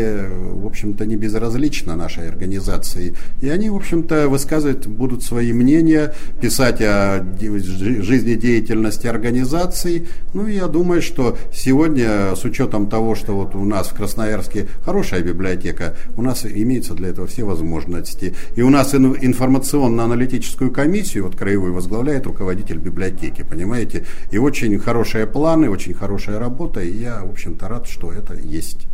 в 0.53 0.65
общем-то, 0.65 1.05
не 1.05 1.15
безразлична 1.15 1.95
нашей 1.95 2.27
организации. 2.27 3.13
И 3.41 3.49
они, 3.49 3.69
в 3.69 3.75
общем-то, 3.75 4.27
высказывать 4.29 4.87
будут 4.87 5.23
свои 5.23 5.53
мнения, 5.53 6.15
писать 6.41 6.81
о 6.81 7.23
жизнедеятельности 7.39 9.05
организации. 9.05 10.07
Ну, 10.33 10.47
я 10.47 10.70
думаю, 10.71 11.01
что 11.01 11.37
сегодня, 11.53 12.35
с 12.35 12.43
учетом 12.43 12.87
того, 12.87 13.15
что 13.15 13.33
вот 13.33 13.55
у 13.55 13.63
нас 13.65 13.89
в 13.89 13.95
Красноярске 13.95 14.67
хорошая 14.83 15.21
библиотека, 15.21 15.95
у 16.17 16.21
нас 16.21 16.45
имеются 16.45 16.93
для 16.93 17.09
этого 17.09 17.27
все 17.27 17.43
возможности. 17.43 18.33
И 18.55 18.61
у 18.61 18.69
нас 18.69 18.95
информационно-аналитическую 18.95 20.71
комиссию, 20.71 21.25
вот 21.25 21.35
краевую, 21.35 21.73
возглавляет 21.73 22.25
руководитель 22.25 22.77
библиотеки, 22.77 23.43
понимаете? 23.43 24.05
И 24.31 24.37
очень 24.37 24.79
хорошие 24.79 25.27
планы, 25.27 25.69
очень 25.69 25.93
хорошая 25.93 26.39
работа, 26.39 26.81
и 26.81 26.91
я, 26.91 27.23
в 27.23 27.31
общем-то, 27.31 27.67
рад, 27.67 27.87
что 27.87 28.11
это 28.11 28.33
есть. 28.33 28.87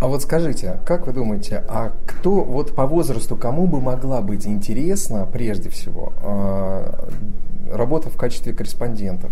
А 0.00 0.06
вот 0.06 0.22
скажите, 0.22 0.80
как 0.86 1.06
вы 1.06 1.12
думаете, 1.12 1.62
а 1.68 1.92
кто 2.06 2.42
вот 2.42 2.74
по 2.74 2.86
возрасту, 2.86 3.36
кому 3.36 3.66
бы 3.66 3.82
могла 3.82 4.22
быть 4.22 4.46
интересна 4.46 5.28
прежде 5.30 5.68
всего 5.68 6.14
а, 6.22 7.08
работа 7.70 8.08
в 8.08 8.16
качестве 8.16 8.54
корреспондентов? 8.54 9.30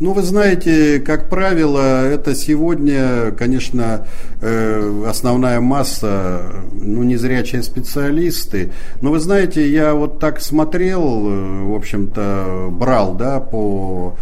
Ну, 0.00 0.12
вы 0.12 0.22
знаете, 0.22 1.00
как 1.00 1.30
правило, 1.30 2.04
это 2.04 2.34
сегодня, 2.34 3.32
конечно, 3.32 4.06
э, 4.42 5.04
основная 5.08 5.60
масса, 5.60 6.42
ну, 6.72 7.02
незрячие 7.04 7.62
специалисты. 7.62 8.72
Но 9.00 9.12
вы 9.12 9.18
знаете, 9.18 9.66
я 9.66 9.94
вот 9.94 10.18
так 10.18 10.40
смотрел, 10.40 11.02
э, 11.26 11.62
в 11.64 11.74
общем-то, 11.74 12.68
брал, 12.70 13.14
да, 13.14 13.40
по 13.40 14.16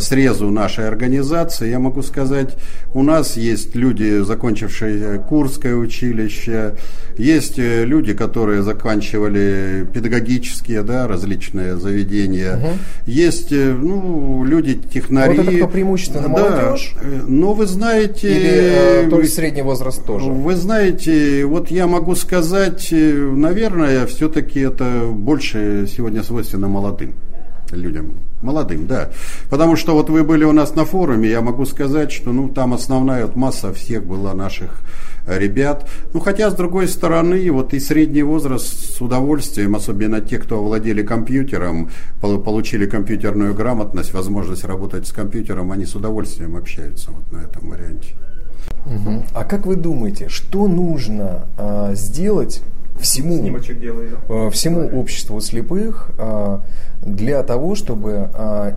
срезу 0.00 0.50
нашей 0.50 0.88
организации, 0.88 1.70
я 1.70 1.78
могу 1.78 2.02
сказать, 2.02 2.56
у 2.94 3.02
нас 3.02 3.36
есть 3.36 3.74
люди, 3.74 4.22
закончившие 4.22 5.18
Курское 5.18 5.74
училище, 5.74 6.74
есть 7.16 7.58
э, 7.58 7.84
люди, 7.84 8.14
которые 8.14 8.62
заканчивали 8.62 9.86
педагогические, 9.92 10.82
да, 10.82 11.08
различные 11.08 11.76
заведения, 11.76 12.56
угу. 12.56 12.68
есть, 13.06 13.52
э, 13.52 13.72
ну, 13.72 14.44
люди 14.44 14.74
технари. 14.74 15.38
Вот 15.38 15.48
это 15.48 15.66
преимущественно 15.66 16.28
да, 16.28 16.28
молодежь? 16.28 16.94
Но 17.26 17.54
вы 17.54 17.66
знаете... 17.66 18.28
Или 18.28 19.10
то 19.10 19.20
есть 19.20 19.34
средний 19.34 19.62
возраст 19.62 20.04
тоже? 20.04 20.30
Вы 20.30 20.54
знаете, 20.56 21.44
вот 21.44 21.70
я 21.70 21.86
могу 21.86 22.14
сказать, 22.14 22.88
наверное, 22.92 24.06
все-таки 24.06 24.60
это 24.60 25.08
больше 25.10 25.88
сегодня 25.94 26.22
свойственно 26.22 26.68
молодым 26.68 27.14
людям. 27.72 28.27
Молодым, 28.40 28.86
да. 28.86 29.10
Потому 29.50 29.74
что 29.74 29.94
вот 29.94 30.10
вы 30.10 30.22
были 30.22 30.44
у 30.44 30.52
нас 30.52 30.74
на 30.76 30.84
форуме, 30.84 31.28
я 31.28 31.40
могу 31.40 31.66
сказать, 31.66 32.12
что 32.12 32.32
ну, 32.32 32.48
там 32.48 32.72
основная 32.72 33.26
вот 33.26 33.34
масса 33.34 33.72
всех 33.72 34.04
была 34.04 34.32
наших 34.32 34.80
э, 35.26 35.38
ребят. 35.38 35.88
Ну, 36.12 36.20
хотя, 36.20 36.48
с 36.50 36.54
другой 36.54 36.86
стороны, 36.86 37.50
вот 37.50 37.74
и 37.74 37.80
средний 37.80 38.22
возраст 38.22 38.94
с 38.96 39.00
удовольствием, 39.00 39.74
особенно 39.74 40.20
те, 40.20 40.38
кто 40.38 40.58
овладели 40.58 41.02
компьютером, 41.02 41.90
получили 42.20 42.86
компьютерную 42.86 43.54
грамотность, 43.54 44.14
возможность 44.14 44.64
работать 44.64 45.08
с 45.08 45.12
компьютером, 45.12 45.72
они 45.72 45.84
с 45.84 45.96
удовольствием 45.96 46.56
общаются 46.56 47.10
вот 47.10 47.32
на 47.32 47.38
этом 47.44 47.68
варианте. 47.68 48.14
Угу. 48.86 49.24
А 49.34 49.44
как 49.44 49.66
вы 49.66 49.74
думаете, 49.74 50.28
что 50.28 50.68
нужно 50.68 51.46
э, 51.58 51.94
сделать 51.94 52.62
всему, 53.00 53.56
э, 54.28 54.50
всему 54.50 55.00
обществу 55.00 55.40
слепых 55.40 56.10
э, 56.18 56.58
для 57.02 57.42
того, 57.42 57.74
чтобы 57.74 58.30
э, 58.32 58.72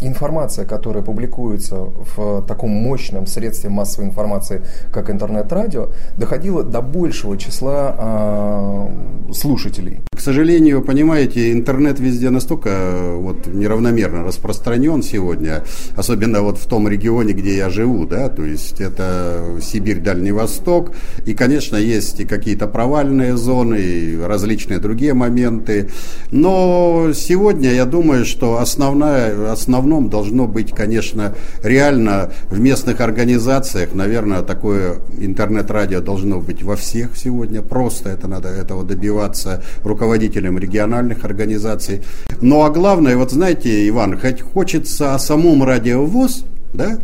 информация, 0.00 0.64
которая 0.64 1.02
публикуется 1.02 1.76
в 2.16 2.42
таком 2.46 2.70
мощном 2.70 3.26
средстве 3.26 3.70
массовой 3.70 4.08
информации, 4.08 4.62
как 4.92 5.10
интернет-радио, 5.10 5.88
доходила 6.16 6.62
до 6.62 6.80
большего 6.82 7.36
числа 7.36 7.96
э, 7.98 9.32
слушателей. 9.32 10.00
К 10.14 10.20
сожалению, 10.20 10.82
понимаете, 10.82 11.52
интернет 11.52 11.98
везде 11.98 12.30
настолько 12.30 12.68
э, 12.70 13.16
вот, 13.16 13.46
неравномерно 13.46 14.22
распространен 14.22 15.02
сегодня, 15.02 15.64
особенно 15.96 16.42
вот 16.42 16.58
в 16.58 16.66
том 16.66 16.86
регионе, 16.88 17.32
где 17.32 17.56
я 17.56 17.70
живу, 17.70 18.06
да, 18.06 18.28
то 18.28 18.44
есть 18.44 18.80
это 18.80 19.58
Сибирь, 19.60 20.00
Дальний 20.00 20.32
Восток, 20.32 20.92
и, 21.26 21.34
конечно, 21.34 21.76
есть 21.76 22.20
и 22.20 22.24
какие-то 22.24 22.66
провальные 22.66 23.36
зоны, 23.36 23.76
и 23.76 24.20
различные 24.20 24.78
другие 24.78 25.14
моменты, 25.14 25.90
но 26.30 27.10
сегодня 27.14 27.72
я 27.72 27.84
думаю, 27.84 28.24
что 28.24 28.58
основная, 28.58 29.50
основном 29.62 30.10
должно 30.10 30.46
быть, 30.46 30.72
конечно, 30.72 31.34
реально 31.62 32.30
в 32.50 32.58
местных 32.58 33.00
организациях, 33.00 33.94
наверное, 33.94 34.42
такое 34.42 34.96
интернет-радио 35.18 36.00
должно 36.00 36.40
быть 36.40 36.62
во 36.62 36.76
всех 36.76 37.16
сегодня, 37.16 37.62
просто 37.62 38.10
это 38.10 38.26
надо 38.28 38.48
этого 38.48 38.82
добиваться 38.84 39.62
руководителям 39.84 40.58
региональных 40.58 41.24
организаций. 41.24 42.02
Ну 42.40 42.64
а 42.64 42.70
главное, 42.70 43.16
вот 43.16 43.30
знаете, 43.30 43.88
Иван, 43.88 44.18
хоть 44.18 44.40
хочется 44.40 45.14
о 45.14 45.18
самом 45.18 45.62
радиовоз, 45.62 46.44
да, 46.74 46.98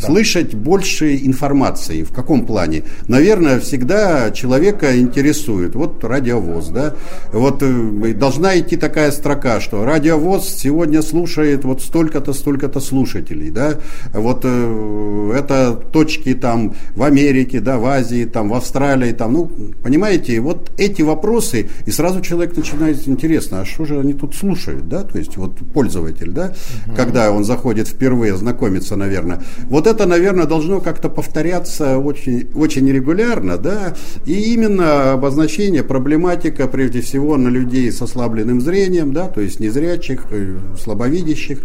да. 0.00 0.06
слышать 0.06 0.54
больше 0.54 1.16
информации. 1.16 2.02
В 2.02 2.12
каком 2.12 2.46
плане? 2.46 2.84
Наверное, 3.08 3.60
всегда 3.60 4.30
человека 4.30 4.98
интересует. 4.98 5.74
Вот 5.74 6.02
радиовоз, 6.04 6.68
да? 6.68 6.94
Вот 7.32 7.62
э, 7.62 8.14
должна 8.14 8.58
идти 8.58 8.76
такая 8.76 9.10
строка, 9.12 9.60
что 9.60 9.84
радиовоз 9.84 10.48
сегодня 10.48 11.02
слушает 11.02 11.64
вот 11.64 11.82
столько-то, 11.82 12.32
столько-то 12.32 12.80
слушателей, 12.80 13.50
да? 13.50 13.74
Вот 14.12 14.40
э, 14.44 15.32
это 15.36 15.72
точки 15.92 16.34
там 16.34 16.74
в 16.94 17.02
Америке, 17.02 17.60
да, 17.60 17.78
в 17.78 17.86
Азии, 17.86 18.24
там 18.24 18.48
в 18.48 18.54
Австралии, 18.54 19.12
там, 19.12 19.32
ну, 19.32 19.50
понимаете, 19.82 20.40
вот 20.40 20.70
эти 20.78 21.02
вопросы, 21.02 21.68
и 21.86 21.90
сразу 21.90 22.20
человек 22.20 22.56
начинает 22.56 23.06
интересно, 23.08 23.60
а 23.60 23.64
что 23.64 23.84
же 23.84 24.00
они 24.00 24.14
тут 24.14 24.34
слушают, 24.34 24.88
да? 24.88 25.02
То 25.02 25.18
есть 25.18 25.36
вот 25.36 25.56
пользователь, 25.72 26.30
да, 26.30 26.54
угу. 26.86 26.96
когда 26.96 27.30
он 27.30 27.44
заходит 27.44 27.88
впервые 27.88 28.36
знакомиться, 28.36 28.96
наверное. 28.96 29.42
Вот 29.64 29.86
это, 29.90 30.06
наверное, 30.06 30.46
должно 30.46 30.80
как-то 30.80 31.08
повторяться 31.08 31.98
очень, 31.98 32.48
очень 32.54 32.90
регулярно, 32.90 33.58
да, 33.58 33.94
и 34.26 34.54
именно 34.54 35.12
обозначение, 35.12 35.82
проблематика, 35.82 36.66
прежде 36.66 37.00
всего, 37.00 37.36
на 37.36 37.48
людей 37.48 37.90
с 37.90 38.00
ослабленным 38.00 38.60
зрением, 38.60 39.12
да, 39.12 39.28
то 39.28 39.40
есть 39.40 39.60
незрячих, 39.60 40.26
э, 40.30 40.58
слабовидящих, 40.82 41.60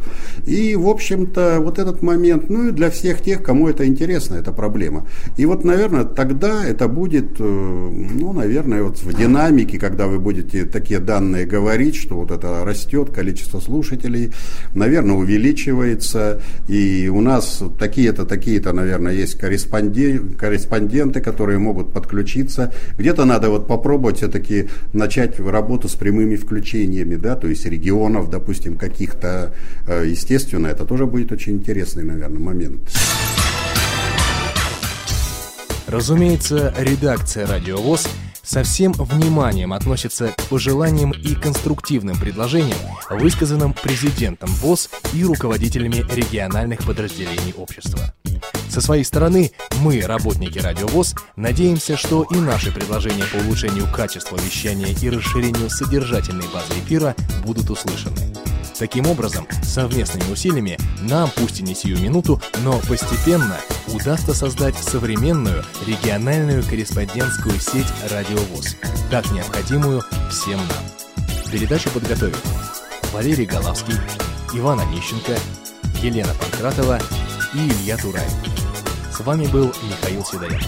и, 0.45 0.75
в 0.75 0.87
общем-то, 0.87 1.59
вот 1.59 1.79
этот 1.79 2.01
момент, 2.01 2.49
ну 2.49 2.69
и 2.69 2.71
для 2.71 2.89
всех 2.89 3.21
тех, 3.21 3.43
кому 3.43 3.69
это 3.69 3.85
интересно, 3.85 4.35
эта 4.35 4.51
проблема. 4.51 5.07
И 5.37 5.45
вот, 5.45 5.63
наверное, 5.63 6.03
тогда 6.03 6.65
это 6.65 6.87
будет, 6.87 7.39
э, 7.39 7.43
ну, 7.43 8.33
наверное, 8.33 8.83
вот 8.83 8.97
в 8.99 9.13
динамике, 9.17 9.77
когда 9.79 10.07
вы 10.07 10.19
будете 10.19 10.65
такие 10.65 10.99
данные 10.99 11.45
говорить, 11.45 11.95
что 11.95 12.15
вот 12.15 12.31
это 12.31 12.65
растет, 12.65 13.11
количество 13.11 13.59
слушателей, 13.59 14.31
наверное, 14.73 15.15
увеличивается, 15.15 16.41
и 16.67 17.09
у 17.13 17.21
нас 17.21 17.61
такие 17.79 18.11
где-то 18.15 18.25
такие-то, 18.25 18.71
наверное, 18.71 19.13
есть 19.13 19.37
корреспонденты, 19.37 20.35
корреспонденты, 20.37 21.19
которые 21.19 21.59
могут 21.59 21.91
подключиться. 21.91 22.71
Где-то 22.97 23.25
надо 23.25 23.49
вот 23.49 23.67
попробовать 23.67 24.17
все-таки 24.17 24.69
начать 24.93 25.39
работу 25.39 25.89
с 25.89 25.95
прямыми 25.95 26.37
включениями, 26.37 27.15
да, 27.15 27.35
то 27.35 27.47
есть 27.47 27.65
регионов, 27.65 28.29
допустим, 28.29 28.77
каких-то. 28.77 29.51
Э, 29.87 30.05
естественно, 30.07 30.67
это 30.67 30.85
тоже 30.85 31.05
будет 31.05 31.31
очень 31.31 31.53
интересный, 31.53 32.03
наверное, 32.03 32.39
момент. 32.39 32.79
Разумеется, 35.87 36.73
редакция 36.79 37.45
«Радиовоз» 37.45 38.07
со 38.45 38.63
всем 38.63 38.93
вниманием 38.93 39.73
относится 39.73 40.29
к 40.29 40.43
пожеланиям 40.43 41.11
и 41.11 41.35
конструктивным 41.35 42.17
предложениям, 42.17 42.77
высказанным 43.09 43.73
президентом 43.73 44.49
ВОЗ 44.49 44.89
и 45.13 45.23
руководителями 45.23 46.05
региональных 46.13 46.83
подразделений 46.85 47.53
общества. 47.57 48.13
Со 48.69 48.81
своей 48.81 49.03
стороны, 49.03 49.51
мы, 49.79 50.01
работники 50.01 50.59
Радио 50.59 50.87
ВОЗ, 50.87 51.15
надеемся, 51.35 51.97
что 51.97 52.23
и 52.23 52.35
наши 52.35 52.71
предложения 52.71 53.23
по 53.31 53.37
улучшению 53.37 53.87
качества 53.91 54.37
вещания 54.37 54.95
и 55.01 55.09
расширению 55.09 55.69
содержательной 55.69 56.45
базы 56.53 56.73
эфира 56.85 57.15
будут 57.45 57.69
услышаны. 57.69 58.17
Таким 58.77 59.07
образом, 59.07 59.47
совместными 59.63 60.31
усилиями 60.31 60.77
нам, 60.99 61.29
пусть 61.37 61.61
и 61.61 61.63
не 61.63 61.73
сию 61.73 61.97
минуту, 61.99 62.41
но 62.63 62.77
постепенно 62.79 63.55
удастся 63.87 64.33
создать 64.33 64.75
современную 64.75 65.63
региональную 65.85 66.61
корреспондентскую 66.63 67.57
сеть 67.59 67.87
«Радиовоз», 68.11 68.75
так 69.09 69.31
необходимую 69.31 70.03
всем 70.29 70.57
нам. 70.57 71.45
Передачу 71.51 71.89
подготовили 71.91 72.35
Валерий 73.13 73.45
Голавский, 73.45 73.95
Иван 74.53 74.81
Онищенко, 74.81 75.37
Елена 76.01 76.33
Панкратова 76.33 76.99
и 77.53 77.57
Илья 77.57 77.95
Турай. 77.95 78.27
С 79.09 79.21
вами 79.21 79.47
был 79.47 79.73
Михаил 79.83 80.25
Сидоренко. 80.25 80.67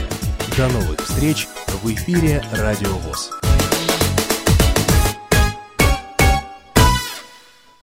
До 0.56 0.70
новых 0.70 1.02
встреч 1.02 1.48
в 1.84 1.94
эфире 1.94 2.42
«Радиовоз». 2.54 3.32